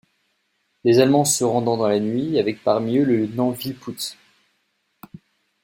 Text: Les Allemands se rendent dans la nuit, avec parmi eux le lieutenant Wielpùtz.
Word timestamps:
Les 0.83 0.97
Allemands 0.99 1.25
se 1.25 1.43
rendent 1.43 1.65
dans 1.65 1.87
la 1.87 1.99
nuit, 1.99 2.39
avec 2.39 2.63
parmi 2.63 2.97
eux 2.97 3.03
le 3.05 3.17
lieutenant 3.17 3.51
Wielpùtz. 3.51 4.17